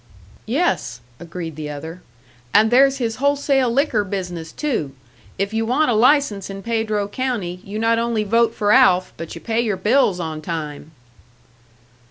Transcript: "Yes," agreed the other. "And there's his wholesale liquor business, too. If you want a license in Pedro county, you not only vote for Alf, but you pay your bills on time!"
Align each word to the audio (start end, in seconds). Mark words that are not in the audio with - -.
"Yes," 0.47 0.99
agreed 1.19 1.55
the 1.55 1.69
other. 1.69 2.01
"And 2.55 2.71
there's 2.71 2.97
his 2.97 3.17
wholesale 3.17 3.69
liquor 3.69 4.03
business, 4.03 4.51
too. 4.51 4.95
If 5.37 5.53
you 5.53 5.63
want 5.63 5.91
a 5.91 5.93
license 5.93 6.49
in 6.49 6.63
Pedro 6.63 7.07
county, 7.07 7.61
you 7.63 7.77
not 7.77 7.99
only 7.99 8.23
vote 8.23 8.55
for 8.55 8.71
Alf, 8.71 9.13
but 9.15 9.35
you 9.35 9.41
pay 9.41 9.61
your 9.61 9.77
bills 9.77 10.19
on 10.19 10.41
time!" 10.41 10.89